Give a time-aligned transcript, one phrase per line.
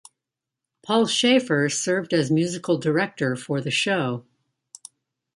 [0.81, 4.25] Paul Shaffer served as musical director for the show.